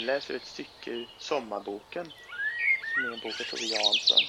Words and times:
nu 0.00 0.06
läser 0.06 0.34
ett 0.34 0.46
stycke 0.46 0.90
ur 0.90 1.08
Sommarboken 1.16 2.12
som 2.94 3.04
är 3.04 3.08
en 3.08 3.18
bok 3.18 3.40
av 3.40 3.44
Tove 3.44 3.66
Jansson. 3.66 4.24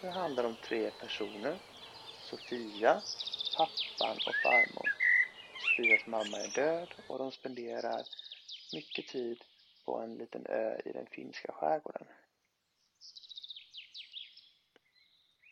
Det 0.00 0.10
handlar 0.10 0.44
om 0.44 0.56
tre 0.56 0.90
personer. 0.90 1.58
Sofia, 2.18 3.02
pappan 3.56 4.18
och 4.18 4.34
farmor. 4.42 4.90
Sofias 5.58 6.06
mamma 6.06 6.38
är 6.38 6.48
död 6.48 6.94
och 7.06 7.18
de 7.18 7.32
spenderar 7.32 8.04
mycket 8.74 9.06
tid 9.06 9.44
på 9.84 9.98
en 9.98 10.14
liten 10.14 10.46
ö 10.46 10.80
i 10.84 10.92
den 10.92 11.06
finska 11.06 11.52
skärgården. 11.52 12.06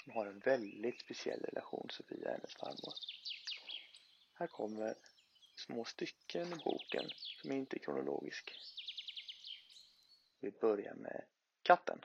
De 0.05 0.13
har 0.13 0.27
en 0.27 0.39
väldigt 0.39 1.01
speciell 1.01 1.41
relation, 1.41 1.87
Sofia 1.91 2.29
och 2.29 2.35
hennes 2.35 2.55
farmor. 2.55 2.95
Här 4.35 4.47
kommer 4.47 4.95
små 5.57 5.85
stycken 5.85 6.53
i 6.53 6.57
boken 6.57 7.11
som 7.43 7.53
inte 7.53 7.77
är 7.77 7.79
kronologisk. 7.79 8.55
Vi 10.45 10.51
börjar 10.51 10.95
med 10.95 11.25
katten. 11.63 11.99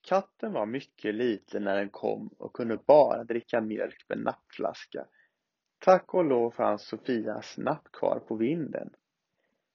Katten 0.00 0.52
var 0.52 0.66
mycket 0.66 1.14
liten 1.14 1.64
när 1.64 1.76
den 1.76 1.90
kom 1.90 2.28
och 2.38 2.52
kunde 2.52 2.78
bara 2.86 3.24
dricka 3.24 3.60
mjölk 3.60 4.04
med 4.08 4.18
nappflaska. 4.18 5.06
Tack 5.78 6.14
och 6.14 6.24
lov 6.24 6.50
fanns 6.50 6.88
Sofias 6.88 7.58
napp 7.58 7.92
kvar 7.92 8.18
på 8.28 8.36
vinden. 8.36 8.90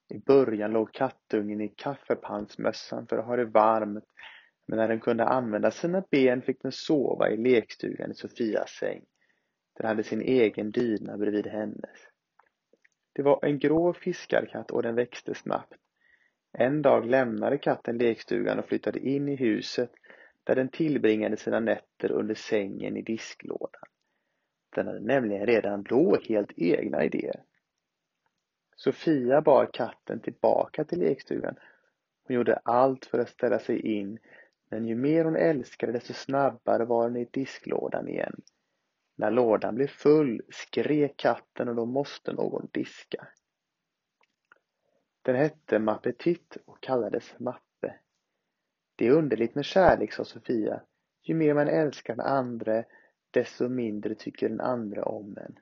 I 0.10 0.18
början 0.20 0.72
låg 0.72 0.94
kattungen 0.94 1.62
i 1.62 1.70
kaffepannsmössan 1.70 3.08
för 3.08 3.18
att 3.18 3.26
ha 3.26 3.36
det 3.36 3.46
varmt, 3.46 4.06
men 4.66 4.78
när 4.78 4.88
den 4.88 5.00
kunde 5.00 5.26
använda 5.26 5.72
sina 5.72 6.04
ben 6.12 6.42
fick 6.42 6.62
den 6.62 6.72
sova 6.72 7.30
i 7.30 7.38
lekstugan 7.38 8.12
i 8.12 8.16
Sofias 8.16 8.70
säng. 8.70 9.06
Den 9.78 9.88
hade 9.88 10.04
sin 10.04 10.22
egen 10.22 10.72
dyna 10.72 11.18
bredvid 11.18 11.48
hennes. 11.48 12.15
Det 13.16 13.24
var 13.24 13.40
en 13.46 13.60
grå 13.60 13.94
fiskarkatt 13.94 14.72
och 14.72 14.84
den 14.84 14.96
växte 14.96 15.36
snabbt. 15.36 15.74
En 16.52 16.82
dag 16.82 17.06
lämnade 17.06 17.58
katten 17.58 17.98
lekstugan 17.98 18.60
och 18.60 18.66
flyttade 18.66 19.00
in 19.00 19.30
i 19.30 19.36
huset 19.36 19.92
där 20.44 20.56
den 20.56 20.70
tillbringade 20.70 21.38
sina 21.38 21.60
nätter 21.60 22.12
under 22.12 22.36
sängen 22.36 22.98
i 22.98 23.02
disklådan. 23.02 23.82
Den 24.76 24.88
hade 24.88 25.00
nämligen 25.00 25.46
redan 25.46 25.84
då 25.84 26.18
helt 26.30 26.52
egna 26.56 27.04
idéer. 27.04 27.44
Sofia 28.76 29.42
bar 29.42 29.70
katten 29.74 30.20
tillbaka 30.20 30.84
till 30.84 31.00
lekstugan. 31.00 31.56
Hon 32.28 32.36
gjorde 32.36 32.56
allt 32.64 33.06
för 33.06 33.20
att 33.20 33.30
ställa 33.30 33.60
sig 33.60 33.80
in, 33.80 34.20
men 34.70 34.86
ju 34.86 34.96
mer 34.96 35.26
hon 35.26 35.36
älskade 35.36 35.92
desto 35.92 36.14
snabbare 36.14 36.86
var 36.86 37.10
den 37.10 37.18
i 37.18 37.28
disklådan 37.32 38.08
igen. 38.08 38.42
När 39.16 39.32
lådan 39.32 39.76
blev 39.76 39.88
full 39.88 40.42
skrek 40.50 41.18
katten 41.18 41.70
och 41.70 41.76
då 41.76 41.86
måste 41.86 42.34
någon 42.34 42.68
diska. 42.72 43.28
Den 45.22 45.36
hette 45.36 45.80
Mappetit 45.80 46.58
och 46.66 46.82
kallades 46.82 47.40
Mappe. 47.40 48.00
Det 48.96 49.08
är 49.08 49.12
underligt 49.12 49.56
med 49.56 49.66
kärlek, 49.66 50.14
sa 50.14 50.26
Sofia. 50.26 50.82
Ju 51.22 51.36
mer 51.36 51.54
man 51.54 51.68
älskar 51.68 52.16
den 52.16 52.26
andre, 52.26 52.86
desto 53.32 53.70
mindre 53.70 54.16
tycker 54.16 54.50
den 54.50 54.62
andra 54.62 55.04
om 55.04 55.38
en. 55.38 55.60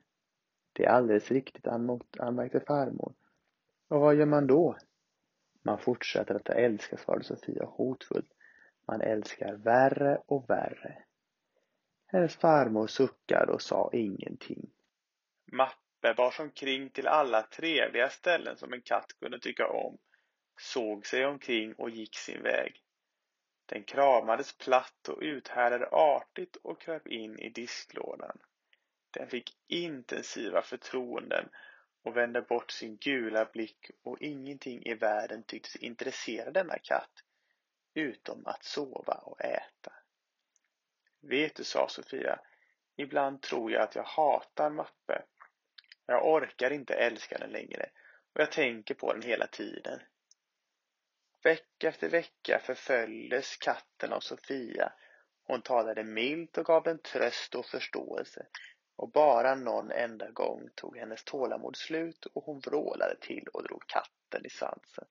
Det 0.72 0.84
är 0.84 0.90
alldeles 0.90 1.30
riktigt, 1.30 1.66
anmärkte 1.66 2.60
farmor. 2.60 3.14
Och 3.88 4.00
vad 4.00 4.14
gör 4.14 4.26
man 4.26 4.46
då? 4.46 4.76
Man 5.62 5.78
fortsätter 5.78 6.34
att 6.34 6.48
älska, 6.48 6.96
svarade 6.96 7.24
Sofia 7.24 7.64
hotfullt. 7.64 8.32
Man 8.86 9.00
älskar 9.00 9.54
värre 9.54 10.22
och 10.26 10.50
värre 10.50 11.04
men 12.14 12.28
farmor 12.28 12.86
suckade 12.86 13.52
och 13.52 13.62
sa 13.62 13.90
ingenting. 13.92 14.70
Mappe 15.52 16.14
bars 16.16 16.40
omkring 16.40 16.90
till 16.90 17.06
alla 17.06 17.42
trevliga 17.42 18.10
ställen 18.10 18.56
som 18.56 18.72
en 18.72 18.82
katt 18.82 19.12
kunde 19.20 19.38
tycka 19.38 19.68
om, 19.68 19.98
såg 20.60 21.06
sig 21.06 21.26
omkring 21.26 21.74
och 21.74 21.90
gick 21.90 22.16
sin 22.16 22.42
väg. 22.42 22.82
Den 23.66 23.84
kramades 23.84 24.58
platt 24.58 25.08
och 25.08 25.18
uthärdade 25.20 25.86
artigt 25.86 26.56
och 26.56 26.80
kröp 26.80 27.06
in 27.06 27.38
i 27.38 27.50
disklådan. 27.50 28.38
Den 29.10 29.28
fick 29.28 29.56
intensiva 29.66 30.62
förtroenden 30.62 31.48
och 32.02 32.16
vände 32.16 32.42
bort 32.42 32.70
sin 32.70 32.96
gula 32.96 33.44
blick 33.44 33.90
och 34.02 34.20
ingenting 34.20 34.82
i 34.82 34.94
världen 34.94 35.42
tycktes 35.42 35.76
intressera 35.76 36.50
denna 36.50 36.78
katt 36.78 37.24
utom 37.94 38.46
att 38.46 38.64
sova 38.64 39.14
och 39.14 39.40
äta. 39.40 39.92
Vet 41.28 41.54
du, 41.54 41.64
sa 41.64 41.88
Sofia, 41.88 42.40
ibland 42.96 43.42
tror 43.42 43.72
jag 43.72 43.82
att 43.82 43.94
jag 43.94 44.02
hatar 44.02 44.70
Mappe. 44.70 45.22
Jag 46.06 46.26
orkar 46.26 46.70
inte 46.70 46.94
älska 46.94 47.38
den 47.38 47.50
längre 47.50 47.90
och 48.34 48.40
jag 48.40 48.52
tänker 48.52 48.94
på 48.94 49.12
den 49.12 49.22
hela 49.22 49.46
tiden. 49.46 50.00
Vecka 51.42 51.88
efter 51.88 52.08
vecka 52.08 52.60
förföljdes 52.62 53.56
katten 53.56 54.12
av 54.12 54.20
Sofia. 54.20 54.92
Hon 55.46 55.62
talade 55.62 56.04
milt 56.04 56.58
och 56.58 56.64
gav 56.64 56.82
den 56.82 56.98
tröst 56.98 57.54
och 57.54 57.66
förståelse. 57.66 58.46
Och 58.96 59.10
bara 59.10 59.54
någon 59.54 59.90
enda 59.90 60.30
gång 60.30 60.68
tog 60.74 60.96
hennes 60.96 61.24
tålamod 61.24 61.76
slut 61.76 62.26
och 62.26 62.44
hon 62.44 62.60
vrålade 62.60 63.16
till 63.20 63.48
och 63.52 63.62
drog 63.62 63.86
katten 63.86 64.46
i 64.46 64.50
svansen. 64.50 65.04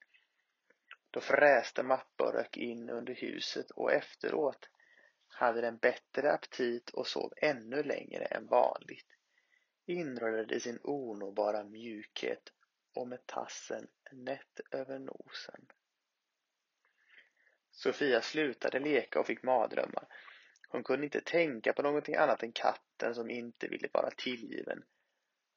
Då 1.12 1.20
fräste 1.20 1.84
Mappe 1.84 2.24
och 2.24 2.34
rök 2.34 2.58
in 2.58 2.90
under 2.90 3.14
huset 3.14 3.72
och 3.72 3.92
efteråt 3.92 4.70
hade 5.44 5.62
den 5.62 5.78
bättre 5.78 6.32
aptit 6.32 6.90
och 6.90 7.08
sov 7.08 7.34
ännu 7.38 7.84
längre 7.84 8.26
än 8.26 8.48
vanligt. 8.48 9.08
Inrullad 9.86 10.52
i 10.52 10.60
sin 10.60 10.80
onåbara 10.84 11.64
mjukhet 11.64 12.54
och 12.96 13.08
med 13.08 13.26
tassen 13.26 13.88
nätt 14.12 14.60
över 14.72 15.00
nosen. 15.00 15.66
Sofia 17.72 18.22
slutade 18.22 18.80
leka 18.80 19.20
och 19.20 19.28
fick 19.28 19.44
mardrömmar. 19.44 20.08
Hon 20.70 20.84
kunde 20.84 21.06
inte 21.06 21.22
tänka 21.22 21.74
på 21.74 21.82
någonting 21.82 22.16
annat 22.16 22.44
än 22.44 22.52
katten 22.52 23.16
som 23.16 23.30
inte 23.30 23.68
ville 23.68 23.90
vara 23.94 24.10
tillgiven. 24.18 24.84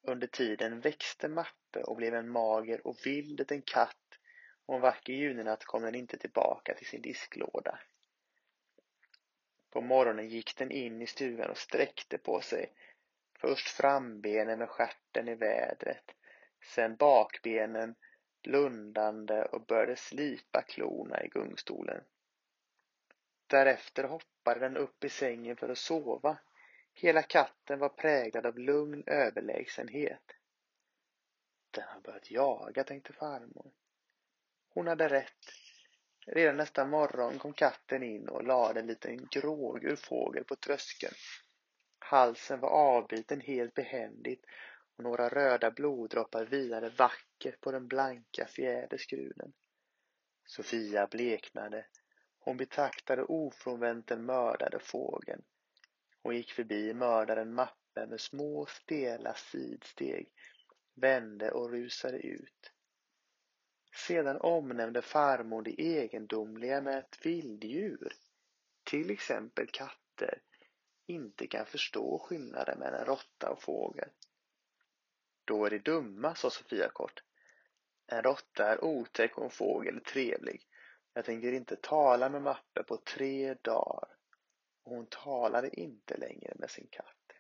Under 0.02 0.26
tiden 0.26 0.80
växte 0.80 1.28
Mappe 1.28 1.82
och 1.82 1.96
blev 1.96 2.14
en 2.14 2.30
mager 2.30 2.86
och 2.86 2.96
vild 3.04 3.38
liten 3.38 3.62
katt 3.62 4.18
och 4.66 4.74
en 4.74 4.80
vacker 4.80 5.12
juninatt 5.12 5.64
kom 5.64 5.82
den 5.82 5.94
inte 5.94 6.18
tillbaka 6.18 6.74
till 6.74 6.86
sin 6.86 7.02
disklåda. 7.02 7.78
På 9.76 9.82
morgonen 9.82 10.28
gick 10.28 10.56
den 10.56 10.70
in 10.70 11.02
i 11.02 11.06
stugan 11.06 11.50
och 11.50 11.58
sträckte 11.58 12.18
på 12.18 12.40
sig. 12.40 12.72
Först 13.38 13.68
frambenen 13.68 14.58
med 14.58 14.68
stjärten 14.68 15.28
i 15.28 15.34
vädret, 15.34 16.14
sen 16.74 16.96
bakbenen 16.96 17.94
blundande 18.42 19.44
och 19.44 19.66
började 19.66 19.96
slipa 19.96 20.62
klorna 20.62 21.24
i 21.24 21.28
gungstolen. 21.28 22.04
Därefter 23.46 24.04
hoppade 24.04 24.60
den 24.60 24.76
upp 24.76 25.04
i 25.04 25.08
sängen 25.08 25.56
för 25.56 25.68
att 25.68 25.78
sova. 25.78 26.38
Hela 26.94 27.22
katten 27.22 27.78
var 27.78 27.88
präglad 27.88 28.46
av 28.46 28.58
lugn 28.58 29.02
överlägsenhet. 29.06 30.32
Den 31.70 31.84
har 31.88 32.00
börjat 32.00 32.30
jaga, 32.30 32.84
tänkte 32.84 33.12
farmor. 33.12 33.70
Hon 34.68 34.86
hade 34.86 35.08
rätt. 35.08 35.65
Redan 36.26 36.56
nästa 36.56 36.84
morgon 36.84 37.38
kom 37.38 37.52
katten 37.52 38.02
in 38.02 38.28
och 38.28 38.44
lade 38.44 38.80
en 38.80 38.86
liten 38.86 39.26
grågul 39.26 39.96
fågel 39.96 40.44
på 40.44 40.56
tröskeln. 40.56 41.14
Halsen 41.98 42.60
var 42.60 42.68
avbiten 42.68 43.40
helt 43.40 43.74
behändigt 43.74 44.44
och 44.96 45.04
några 45.04 45.28
röda 45.28 45.70
bloddroppar 45.70 46.44
vilade 46.44 46.88
vackert 46.88 47.60
på 47.60 47.72
den 47.72 47.88
blanka 47.88 48.46
fjäderskruden. 48.46 49.52
Sofia 50.46 51.06
bleknade. 51.06 51.86
Hon 52.38 52.56
betraktade 52.56 53.22
ofrånvänt 53.22 54.06
den 54.06 54.24
mördade 54.24 54.78
fågeln. 54.78 55.42
Hon 56.22 56.36
gick 56.36 56.52
förbi 56.52 56.94
mördaren 56.94 57.54
Mappe 57.54 58.06
med 58.06 58.20
små 58.20 58.66
stela 58.66 59.34
sidsteg, 59.34 60.28
vände 60.94 61.50
och 61.50 61.70
rusade 61.70 62.18
ut. 62.18 62.72
Sedan 63.96 64.40
omnämnde 64.40 65.02
farmor 65.02 65.62
det 65.62 65.80
egendomliga 65.80 66.80
med 66.80 66.98
att 66.98 67.26
vilddjur, 67.26 68.12
till 68.84 69.10
exempel 69.10 69.66
katter, 69.66 70.42
inte 71.06 71.46
kan 71.46 71.66
förstå 71.66 72.18
skillnaden 72.18 72.78
mellan 72.78 73.04
råtta 73.04 73.50
och 73.50 73.62
fågel. 73.62 74.08
Då 75.44 75.64
är 75.64 75.70
det 75.70 75.78
dumma, 75.78 76.34
sa 76.34 76.50
Sofia 76.50 76.88
kort. 76.88 77.22
En 78.06 78.22
råtta 78.22 78.72
är 78.72 78.84
otäck 78.84 79.38
och 79.38 79.44
en 79.44 79.50
fågel 79.50 79.96
är 79.96 80.00
trevlig. 80.00 80.62
Jag 81.14 81.24
tänker 81.24 81.52
inte 81.52 81.76
tala 81.76 82.28
med 82.28 82.42
Mappe 82.42 82.82
på 82.82 82.96
tre 82.96 83.54
dagar. 83.54 84.08
Och 84.82 84.92
hon 84.92 85.06
talade 85.06 85.80
inte 85.80 86.16
längre 86.16 86.52
med 86.56 86.70
sin 86.70 86.86
katt. 86.90 87.32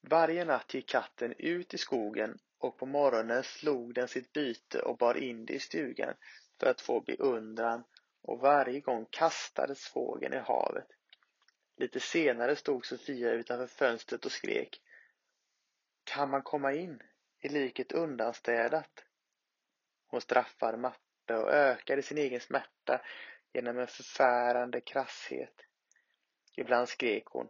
Varje 0.00 0.44
natt 0.44 0.74
gick 0.74 0.88
katten 0.88 1.34
ut 1.38 1.74
i 1.74 1.78
skogen 1.78 2.38
och 2.60 2.78
på 2.78 2.86
morgonen 2.86 3.42
slog 3.42 3.94
den 3.94 4.08
sitt 4.08 4.32
byte 4.32 4.82
och 4.82 4.96
bar 4.96 5.14
in 5.14 5.46
det 5.46 5.52
i 5.52 5.60
stugan 5.60 6.14
för 6.58 6.66
att 6.66 6.80
få 6.80 7.00
beundran 7.00 7.84
och 8.22 8.40
varje 8.40 8.80
gång 8.80 9.06
kastades 9.10 9.84
fågeln 9.84 10.34
i 10.34 10.38
havet. 10.38 10.86
Lite 11.76 12.00
senare 12.00 12.56
stod 12.56 12.86
Sofia 12.86 13.30
utanför 13.30 13.66
fönstret 13.66 14.24
och 14.24 14.32
skrek. 14.32 14.80
Kan 16.04 16.30
man 16.30 16.42
komma 16.42 16.72
in? 16.72 17.02
Är 17.40 17.48
liket 17.48 17.92
undanstädat? 17.92 19.04
Hon 20.06 20.20
straffade 20.20 20.78
matte 20.78 21.34
och 21.34 21.50
ökade 21.50 22.02
sin 22.02 22.18
egen 22.18 22.40
smärta 22.40 23.00
genom 23.52 23.78
en 23.78 23.86
förfärande 23.86 24.80
krasshet. 24.80 25.54
Ibland 26.56 26.88
skrek 26.88 27.24
hon 27.26 27.48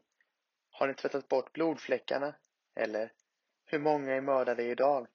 Har 0.70 0.88
ni 0.88 0.94
tvättat 0.94 1.28
bort 1.28 1.52
blodfläckarna? 1.52 2.34
Eller 2.74 3.12
hur 3.72 3.78
många 3.78 4.14
är 4.14 4.20
mördade 4.20 4.62
idag? 4.62 5.06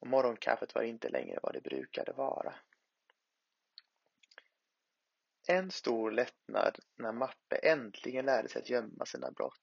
Och 0.00 0.06
morgonkaffet 0.06 0.74
var 0.74 0.82
inte 0.82 1.08
längre 1.08 1.38
vad 1.42 1.52
det 1.52 1.60
brukade 1.60 2.12
vara. 2.12 2.54
En 5.48 5.70
stor 5.70 6.10
lättnad 6.10 6.78
när 6.96 7.12
Mappe 7.12 7.56
äntligen 7.56 8.26
lärde 8.26 8.48
sig 8.48 8.62
att 8.62 8.70
gömma 8.70 9.06
sina 9.06 9.30
brott. 9.30 9.60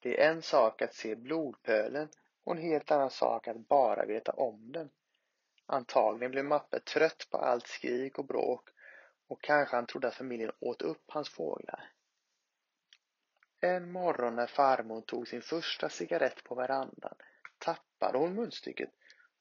Det 0.00 0.22
är 0.22 0.30
en 0.30 0.42
sak 0.42 0.82
att 0.82 0.94
se 0.94 1.16
blodpölen 1.16 2.08
och 2.44 2.56
en 2.56 2.62
helt 2.62 2.90
annan 2.90 3.10
sak 3.10 3.48
att 3.48 3.68
bara 3.68 4.06
veta 4.06 4.32
om 4.32 4.72
den. 4.72 4.90
Antagligen 5.66 6.30
blev 6.30 6.44
Mappe 6.44 6.80
trött 6.80 7.28
på 7.30 7.38
allt 7.38 7.66
skrik 7.66 8.18
och 8.18 8.26
bråk 8.26 8.68
och 9.28 9.42
kanske 9.42 9.76
han 9.76 9.86
trodde 9.86 10.08
att 10.08 10.14
familjen 10.14 10.52
åt 10.60 10.82
upp 10.82 11.04
hans 11.06 11.28
fåglar. 11.28 11.92
En 13.60 13.92
morgon 13.92 14.36
när 14.36 14.46
farmor 14.46 15.00
tog 15.00 15.28
sin 15.28 15.42
första 15.42 15.88
cigarett 15.88 16.44
på 16.44 16.54
verandan 16.54 17.14
tappade 18.00 18.18
hon 18.18 18.34
munstycket 18.34 18.90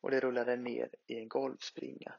och 0.01 0.11
det 0.11 0.19
rullade 0.19 0.56
ner 0.56 0.89
i 1.07 1.19
en 1.19 1.27
golvspringa. 1.27 2.13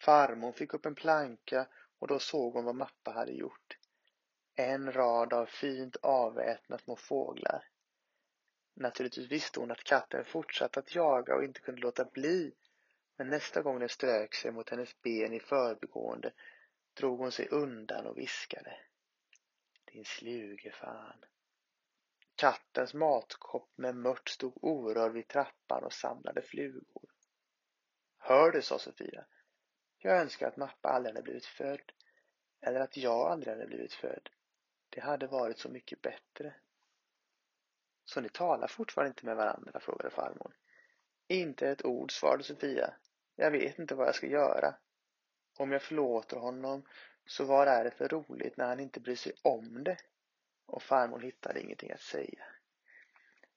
Farmor 0.00 0.52
fick 0.52 0.74
upp 0.74 0.86
en 0.86 0.94
planka 0.94 1.66
och 1.98 2.08
då 2.08 2.18
såg 2.18 2.54
hon 2.54 2.64
vad 2.64 2.74
Mappa 2.74 3.10
hade 3.10 3.32
gjort. 3.32 3.78
En 4.54 4.92
rad 4.92 5.32
av 5.32 5.46
fint 5.46 5.96
avätna 6.02 6.78
små 6.78 6.96
fåglar. 6.96 7.64
Naturligtvis 8.74 9.30
visste 9.30 9.60
hon 9.60 9.70
att 9.70 9.84
katten 9.84 10.24
fortsatte 10.24 10.80
att 10.80 10.94
jaga 10.94 11.34
och 11.34 11.44
inte 11.44 11.60
kunde 11.60 11.80
låta 11.80 12.04
bli. 12.04 12.52
Men 13.16 13.28
nästa 13.28 13.62
gång 13.62 13.80
den 13.80 13.88
strök 13.88 14.34
sig 14.34 14.50
mot 14.50 14.70
hennes 14.70 15.02
ben 15.02 15.32
i 15.32 15.40
förbigående 15.40 16.32
drog 16.94 17.18
hon 17.18 17.32
sig 17.32 17.48
undan 17.48 18.06
och 18.06 18.18
viskade. 18.18 18.76
Din 19.92 20.04
sluge 20.04 20.72
fan. 20.72 21.24
Kattens 22.42 22.94
matkopp 22.94 23.70
med 23.76 23.96
mört 23.96 24.28
stod 24.28 24.64
orörd 24.64 25.12
vid 25.12 25.28
trappan 25.28 25.84
och 25.84 25.92
samlade 25.92 26.42
flugor. 26.42 27.10
Hör 28.18 28.50
du, 28.50 28.62
sa 28.62 28.78
Sofia. 28.78 29.24
Jag 29.98 30.20
önskar 30.20 30.48
att 30.48 30.56
Mappa 30.56 30.88
aldrig 30.88 31.14
hade 31.14 31.22
blivit 31.22 31.46
född. 31.46 31.92
Eller 32.60 32.80
att 32.80 32.96
jag 32.96 33.30
aldrig 33.30 33.54
hade 33.54 33.66
blivit 33.66 33.92
född. 33.92 34.28
Det 34.90 35.00
hade 35.00 35.26
varit 35.26 35.58
så 35.58 35.68
mycket 35.68 36.02
bättre. 36.02 36.54
Så 38.04 38.20
ni 38.20 38.28
talar 38.28 38.66
fortfarande 38.66 39.08
inte 39.08 39.26
med 39.26 39.36
varandra? 39.36 39.80
frågade 39.80 40.10
farmor. 40.10 40.56
Inte 41.28 41.68
ett 41.68 41.84
ord, 41.84 42.12
svarade 42.12 42.42
Sofia. 42.42 42.94
Jag 43.36 43.50
vet 43.50 43.78
inte 43.78 43.94
vad 43.94 44.06
jag 44.06 44.14
ska 44.14 44.26
göra. 44.26 44.74
Om 45.58 45.72
jag 45.72 45.82
förlåter 45.82 46.36
honom, 46.36 46.86
så 47.26 47.44
vad 47.44 47.68
är 47.68 47.84
det 47.84 47.90
för 47.90 48.08
roligt 48.08 48.56
när 48.56 48.66
han 48.66 48.80
inte 48.80 49.00
bryr 49.00 49.16
sig 49.16 49.32
om 49.42 49.84
det? 49.84 49.96
Och 50.66 50.82
farmor 50.82 51.20
hittade 51.20 51.60
ingenting 51.60 51.92
att 51.92 52.00
säga. 52.00 52.44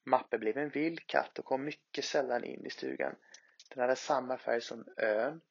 Mappe 0.03 0.37
blev 0.37 0.57
en 0.57 0.69
vild 0.69 1.07
katt 1.07 1.39
och 1.39 1.45
kom 1.45 1.63
mycket 1.63 2.05
sällan 2.05 2.43
in 2.43 2.65
i 2.65 2.69
stugan. 2.69 3.15
Den 3.69 3.79
hade 3.79 3.95
samma 3.95 4.37
färg 4.37 4.61
som 4.61 4.85
ön, 4.97 5.41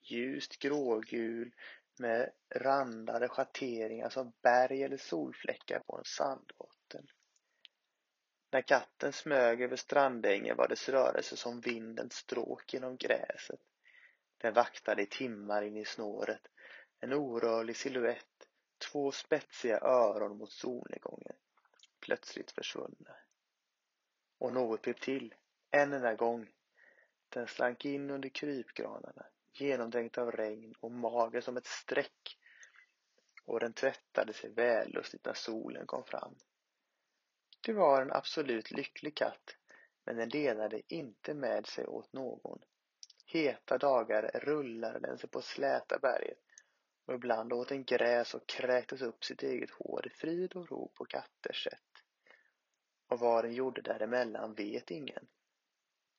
ljust 0.00 0.58
grågul 0.58 1.54
med 1.98 2.30
randade 2.54 3.28
schatteringar 3.28 4.08
som 4.08 4.32
berg 4.42 4.82
eller 4.82 4.96
solfläckar 4.96 5.78
på 5.78 5.98
en 5.98 6.04
sandbotten. 6.04 7.06
När 8.50 8.62
katten 8.62 9.12
smög 9.12 9.60
över 9.62 9.76
strandängen 9.76 10.56
var 10.56 10.68
dess 10.68 10.88
rörelse 10.88 11.36
som 11.36 11.60
vindens 11.60 12.14
stråk 12.14 12.74
genom 12.74 12.96
gräset. 12.96 13.60
Den 14.38 14.54
vaktade 14.54 15.02
i 15.02 15.06
timmar 15.06 15.62
in 15.62 15.76
i 15.76 15.84
snåret, 15.84 16.48
en 17.00 17.12
orörlig 17.12 17.76
silhuett 17.76 18.48
två 18.82 19.12
spetsiga 19.12 19.80
öron 19.80 20.38
mot 20.38 20.52
solnedgången, 20.52 21.36
plötsligt 22.00 22.50
försvunna. 22.50 23.16
Och 24.38 24.52
något 24.52 24.82
blev 24.82 24.94
till, 24.94 25.34
en 25.70 25.92
enda 25.92 26.14
gång. 26.14 26.52
Den 27.28 27.46
slank 27.46 27.84
in 27.84 28.10
under 28.10 28.28
krypgranarna, 28.28 29.26
genomdränkt 29.52 30.18
av 30.18 30.32
regn 30.32 30.74
och 30.80 30.92
mager 30.92 31.40
som 31.40 31.56
ett 31.56 31.66
streck. 31.66 32.38
Och 33.44 33.60
den 33.60 33.72
tvättade 33.72 34.32
sig 34.32 34.50
vällustigt 34.50 35.24
när 35.24 35.34
solen 35.34 35.86
kom 35.86 36.04
fram. 36.04 36.34
Det 37.60 37.72
var 37.72 38.02
en 38.02 38.12
absolut 38.12 38.70
lycklig 38.70 39.16
katt, 39.16 39.56
men 40.04 40.16
den 40.16 40.28
delade 40.28 40.94
inte 40.94 41.34
med 41.34 41.66
sig 41.66 41.86
åt 41.86 42.12
någon. 42.12 42.58
Heta 43.26 43.78
dagar 43.78 44.30
rullade 44.34 44.98
den 44.98 45.18
sig 45.18 45.30
på 45.30 45.42
släta 45.42 45.98
berget 45.98 46.38
och 47.06 47.14
ibland 47.14 47.52
åt 47.52 47.68
den 47.68 47.84
gräs 47.84 48.34
och 48.34 48.46
kräktes 48.46 49.02
upp 49.02 49.24
sitt 49.24 49.42
eget 49.42 49.70
hår 49.70 50.06
i 50.06 50.10
frid 50.10 50.52
och 50.52 50.70
ro 50.70 50.92
på 50.94 51.04
katters 51.04 51.64
sätt. 51.64 52.04
Och 53.08 53.18
vad 53.18 53.44
den 53.44 53.54
gjorde 53.54 53.82
däremellan 53.82 54.54
vet 54.54 54.90
ingen. 54.90 55.26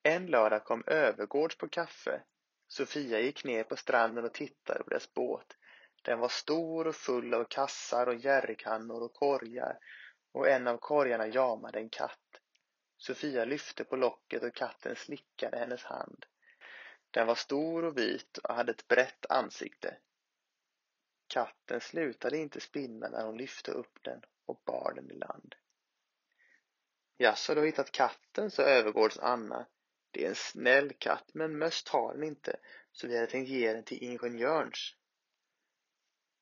En 0.03 0.25
lördag 0.25 0.63
kom 0.63 0.83
Övergårds 0.88 1.57
på 1.57 1.68
kaffe. 1.68 2.21
Sofia 2.68 3.19
gick 3.19 3.44
ner 3.44 3.63
på 3.63 3.75
stranden 3.75 4.25
och 4.25 4.33
tittade 4.33 4.83
på 4.83 4.89
dess 4.89 5.13
båt. 5.13 5.57
Den 6.01 6.19
var 6.19 6.30
stor 6.30 6.88
och 6.88 6.95
full 6.95 7.33
av 7.33 7.44
kassar 7.44 8.07
och 8.07 8.15
jerrykannor 8.15 9.03
och 9.03 9.13
korgar 9.13 9.79
och 10.31 10.50
en 10.50 10.68
av 10.68 10.77
korgarna 10.77 11.27
jamade 11.27 11.79
en 11.79 11.89
katt. 11.89 12.19
Sofia 12.97 13.45
lyfte 13.45 13.83
på 13.83 13.95
locket 13.95 14.44
och 14.44 14.56
katten 14.56 14.95
slickade 14.95 15.57
hennes 15.57 15.83
hand. 15.83 16.25
Den 17.12 17.27
var 17.27 17.36
stor 17.36 17.86
och 17.86 17.97
vit 17.97 18.38
och 18.38 18.56
hade 18.56 18.71
ett 18.71 18.88
brett 18.88 19.25
ansikte. 19.29 19.97
Katten 21.28 21.81
slutade 21.81 22.38
inte 22.38 22.60
spinna 22.60 23.10
när 23.10 23.25
hon 23.25 23.38
lyfte 23.38 23.72
upp 23.72 24.04
den 24.04 24.22
och 24.46 24.62
bar 24.66 24.94
den 24.96 25.12
i 25.12 25.16
land. 25.16 25.56
Jaså, 27.18 27.54
du 27.54 27.62
har 27.62 27.66
hittat 27.66 27.92
katten, 27.92 28.52
sa 28.52 28.64
övergårds 28.64 29.20
Anna. 29.20 29.68
Det 30.12 30.25
är 30.25 30.30
en 30.30 30.36
snäll 30.36 30.94
katt, 30.94 31.30
men 31.34 31.58
möss 31.58 31.88
har 31.88 32.14
den 32.14 32.24
inte, 32.24 32.60
så 32.92 33.08
vi 33.08 33.16
hade 33.16 33.28
tänkt 33.28 33.50
ge 33.50 33.74
den 33.74 33.84
till 33.84 34.04
ingenjörns. 34.04 34.96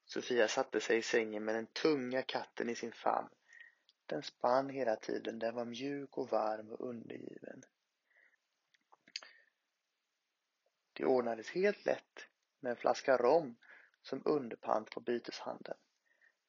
Sofia 0.05 0.47
satte 0.47 0.81
sig 0.81 0.97
i 0.97 1.01
sängen 1.01 1.45
med 1.45 1.55
den 1.55 1.67
tunga 1.67 2.21
katten 2.21 2.69
i 2.69 2.75
sin 2.75 2.91
famn. 2.91 3.29
Den 4.05 4.23
spann 4.23 4.69
hela 4.69 4.95
tiden, 4.95 5.39
den 5.39 5.55
var 5.55 5.65
mjuk 5.65 6.17
och 6.17 6.29
varm 6.29 6.69
och 6.71 6.89
undergiven. 6.89 7.63
Det 10.93 11.05
ordnades 11.05 11.49
helt 11.49 11.85
lätt 11.85 12.27
med 12.59 12.69
en 12.69 12.75
flaska 12.75 13.17
rom 13.17 13.55
som 14.01 14.21
underpant 14.25 14.89
på 14.89 14.99
byteshandeln. 14.99 15.77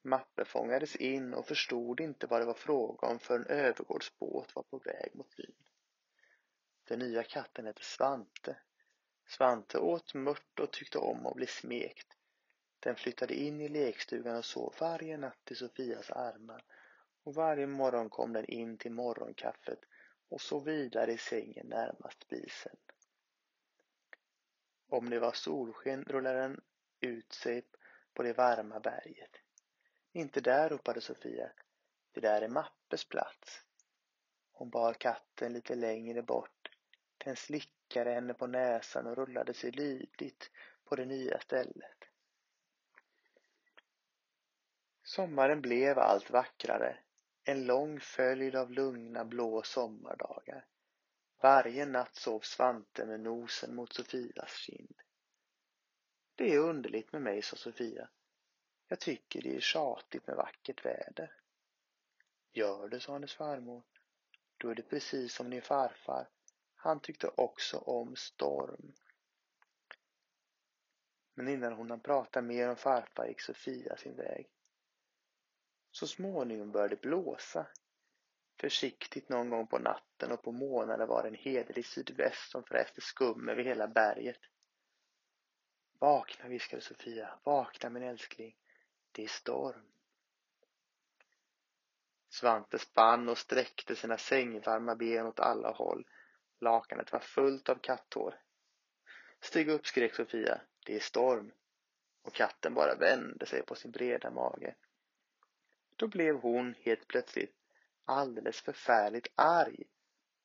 Mappe 0.03 0.45
fångades 0.45 0.97
in 0.97 1.35
och 1.35 1.47
förstod 1.47 2.01
inte 2.01 2.27
vad 2.27 2.41
det 2.41 2.47
var 2.47 2.55
fråga 2.55 3.09
om 3.09 3.19
förrän 3.19 3.47
Övergårds 3.47 4.19
båt 4.19 4.55
var 4.55 4.63
på 4.63 4.79
väg 4.79 5.11
mot 5.15 5.37
byn. 5.37 5.55
Den 6.85 6.99
nya 6.99 7.23
katten 7.23 7.67
hette 7.67 7.85
Svante. 7.85 8.57
Svante 9.29 9.79
åt 9.79 10.15
mört 10.15 10.61
och 10.61 10.73
tyckte 10.73 10.99
om 10.99 11.27
att 11.27 11.37
bli 11.37 11.47
smekt. 11.47 12.17
Den 12.81 12.97
flyttade 12.97 13.35
in 13.35 13.61
i 13.61 13.69
lekstugan 13.69 14.37
och 14.37 14.45
sov 14.45 14.75
varje 14.81 15.17
natt 15.17 15.51
i 15.51 15.55
Sofias 15.55 16.11
armar 16.11 16.65
och 17.23 17.35
varje 17.35 17.67
morgon 17.67 18.11
kom 18.11 18.33
den 18.33 18.45
in 18.45 18.79
till 18.79 18.93
morgonkaffet 18.93 19.79
och 20.29 20.41
sov 20.41 20.65
vidare 20.65 21.13
i 21.13 21.19
sängen 21.19 21.67
närmast 21.67 22.23
spisen. 22.23 22.77
Om 24.89 25.11
det 25.11 25.19
var 25.19 25.33
solsken 25.33 26.05
rullade 26.05 26.41
den 26.41 26.61
ut 27.03 27.33
sig 27.33 27.63
på 28.15 28.23
det 28.23 28.33
varma 28.33 28.81
berget. 28.81 29.37
Inte 30.13 30.41
där, 30.41 30.69
ropade 30.69 31.01
Sofia. 31.01 31.53
Det 32.13 32.21
där 32.21 32.43
är 32.43 32.49
Mappes 32.49 33.05
plats. 33.05 33.65
Hon 34.53 34.71
bar 34.71 34.95
katten 34.95 35.53
lite 35.53 35.75
längre 35.75 36.23
bort. 36.23 36.71
Den 37.19 37.37
slickade 37.37 38.11
henne 38.11 38.35
på 38.35 38.47
näsan 38.47 39.07
och 39.07 39.17
rullade 39.17 39.55
sig 39.55 39.71
lydigt 39.71 40.51
på 40.85 40.97
det 40.97 41.05
nya 41.05 41.41
stället. 41.41 42.05
Sommaren 45.03 45.61
blev 45.61 45.99
allt 45.99 46.31
vackrare. 46.31 46.99
En 47.45 47.67
lång 47.67 48.01
följd 48.01 48.57
av 48.57 48.71
lugna 48.71 49.25
blå 49.25 49.63
sommardagar. 49.63 50.67
Varje 51.43 51.87
natt 51.87 52.15
sov 52.15 52.41
Svante 52.41 53.07
med 53.07 53.21
nosen 53.21 53.75
mot 53.75 53.93
Sofias 53.93 54.57
kind. 54.57 55.03
Det 56.35 56.55
är 56.55 56.59
underligt 56.59 57.13
med 57.13 57.23
mig, 57.23 57.43
sa 57.43 57.57
Sofia. 57.57 58.09
Jag 58.89 59.01
tycker 59.01 59.43
det 59.43 59.57
är 59.57 59.61
tjatigt 59.61 60.27
med 60.27 60.37
vackert 60.37 60.85
väder. 60.85 61.33
Gör 62.53 62.89
det, 62.89 63.01
sa 63.01 63.13
hennes 63.13 63.35
farmor. 63.35 63.83
Då 64.57 64.69
är 64.69 64.75
det 64.75 64.83
precis 64.83 65.35
som 65.35 65.51
din 65.51 65.63
farfar. 65.63 66.29
Han 66.75 67.01
tyckte 67.01 67.31
också 67.37 67.79
om 67.79 68.17
storm. 68.17 68.93
Men 71.35 71.49
innan 71.49 71.73
hon 71.73 71.91
hann 71.91 72.01
prata 72.01 72.43
mer 72.43 72.69
om 72.69 72.77
farfar 72.77 73.27
gick 73.27 73.41
Sofia 73.41 73.97
sin 73.97 74.17
väg. 74.17 74.49
Så 75.91 76.07
småningom 76.07 76.71
började 76.73 76.95
det 76.95 77.01
blåsa. 77.01 77.67
Försiktigt 78.61 79.29
någon 79.29 79.51
gång 79.51 79.67
på 79.67 79.79
natten 79.79 80.33
och 80.33 80.43
på 80.43 80.53
morgnarna 80.53 81.07
var 81.07 81.23
det 81.23 81.29
en 81.29 81.35
hederlig 81.35 81.87
sydväst 81.87 82.51
som 82.51 82.65
fräste 82.65 83.01
skum 83.01 83.49
över 83.49 83.65
hela 83.65 83.89
berget. 83.89 84.41
Vakna, 86.03 86.49
viskade 86.49 86.83
Sofia. 86.83 87.39
Vakna 87.45 87.91
min 87.91 88.03
älskling. 88.03 88.57
Det 89.13 89.25
är 89.25 89.29
storm. 89.29 89.93
Svante 92.29 92.79
spann 92.79 93.29
och 93.29 93.39
sträckte 93.39 93.97
sina 93.97 94.19
sängvarma 94.19 94.97
ben 94.97 95.27
åt 95.27 95.41
alla 95.41 95.71
håll. 95.71 96.07
Lakanet 96.61 97.13
var 97.13 97.21
fullt 97.21 97.69
av 97.69 97.75
katthår. 97.75 98.41
Stig 99.41 99.69
upp, 99.69 99.87
skrek 99.87 100.15
Sofia. 100.15 100.61
Det 100.87 100.97
är 100.97 101.01
storm. 101.01 101.53
Och 102.23 102.35
katten 102.35 102.75
bara 102.75 102.95
vände 102.95 103.47
sig 103.47 103.63
på 103.63 103.75
sin 103.75 103.91
breda 103.91 104.31
mage. 104.31 104.75
Då 105.97 106.09
blev 106.09 106.37
hon 106.37 106.75
helt 106.79 107.09
plötsligt 107.09 107.57
alldeles 108.05 108.61
förfärligt 108.61 109.29
arg. 109.35 109.85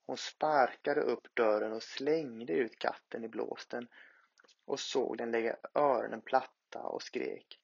Hon 0.06 0.18
sparkade 0.18 1.02
upp 1.02 1.36
dörren 1.36 1.74
och 1.74 1.84
slängde 1.84 2.54
ut 2.54 2.80
katten 2.80 3.24
i 3.24 3.28
blåsten 3.28 3.88
och 4.68 4.80
såg 4.80 5.18
den 5.18 5.32
lägga 5.32 5.58
öronen 5.74 6.22
platta 6.22 6.80
och 6.84 7.04
skrek. 7.04 7.60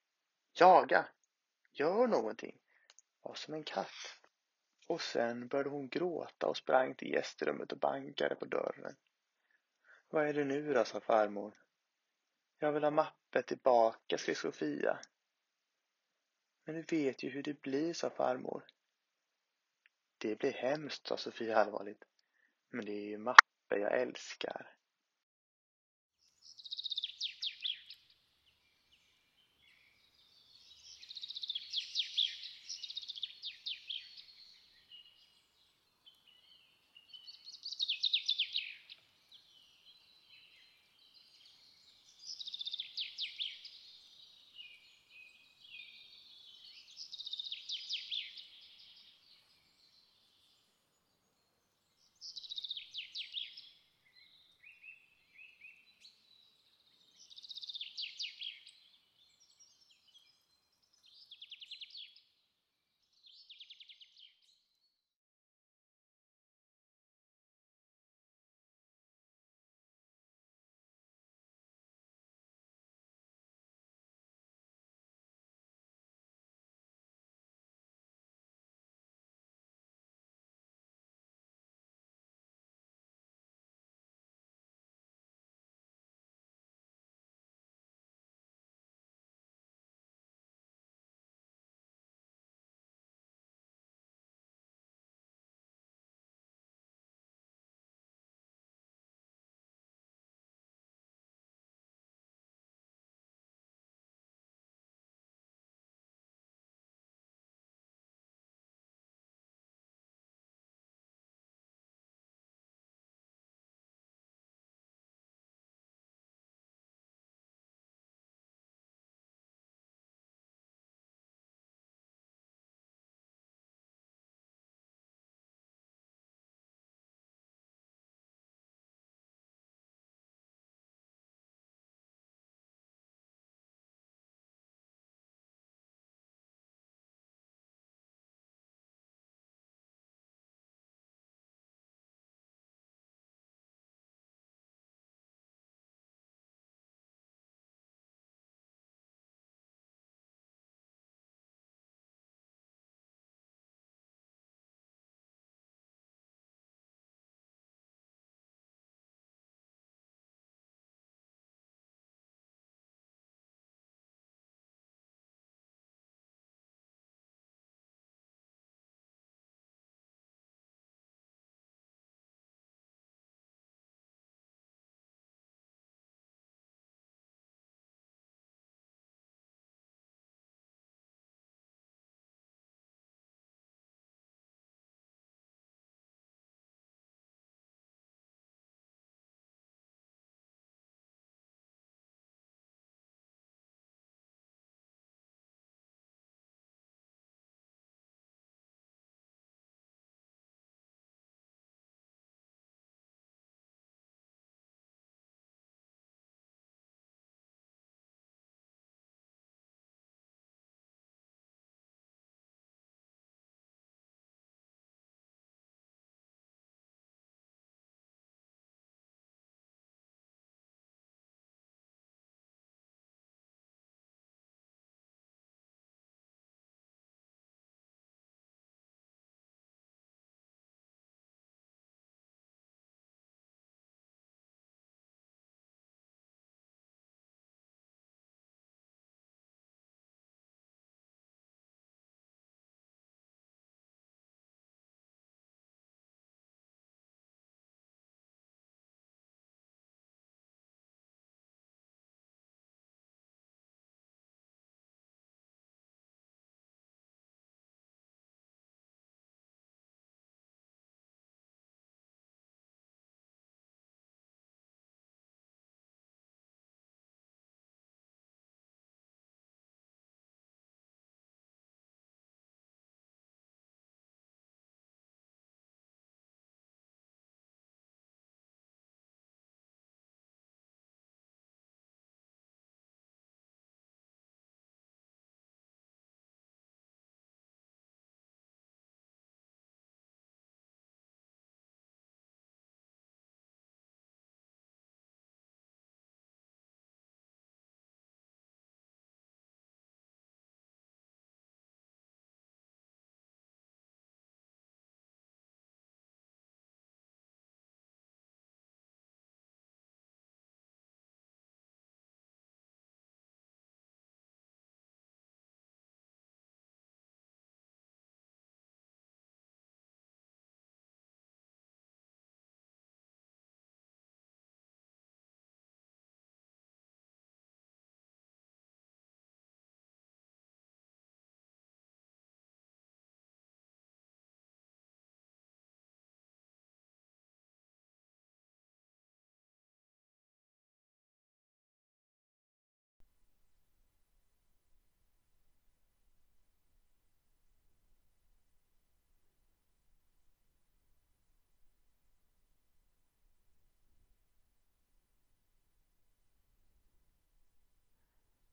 Jaga! 0.54 1.08
Gör 1.72 2.08
någonting! 2.08 2.60
Var 3.22 3.34
som 3.34 3.54
en 3.54 3.64
katt. 3.64 4.20
Och 4.88 5.02
sen 5.02 5.48
började 5.48 5.70
hon 5.70 5.90
gråta 5.90 6.48
och 6.48 6.58
sprang 6.58 6.96
till 6.96 7.12
gästrummet 7.12 7.72
och 7.72 7.80
bankade 7.80 8.36
på 8.36 8.46
dörren. 8.46 8.96
Vad 10.10 10.28
är 10.28 10.34
det 10.34 10.44
nu 10.44 10.74
då, 10.74 10.86
sa 10.86 11.00
farmor. 11.00 11.54
Jag 12.60 12.72
vill 12.72 12.84
ha 12.84 12.92
mappe 12.92 13.42
tillbaka, 13.42 14.18
skrev 14.18 14.36
Sofia. 14.36 15.00
Men 16.66 16.76
du 16.76 16.82
vet 16.82 17.24
ju 17.24 17.30
hur 17.30 17.44
det 17.44 17.62
blir, 17.62 17.94
sa 17.94 18.10
farmor. 18.10 18.64
Det 20.18 20.36
blir 20.36 20.54
hemskt, 20.54 21.08
sa 21.08 21.18
Sofia 21.18 21.58
allvarligt. 21.58 22.04
Men 22.70 22.86
det 22.86 22.92
är 22.92 23.08
ju 23.10 23.18
mappe 23.18 23.78
jag 23.78 24.02
älskar. 24.02 24.76